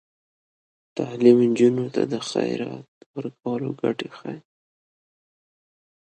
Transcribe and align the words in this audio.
تعلیم 0.97 1.37
نجونو 1.51 1.85
ته 1.95 2.01
د 2.11 2.13
خیرات 2.29 2.89
ورکولو 3.15 3.67
ګټې 3.81 4.09
ښيي. 4.17 4.39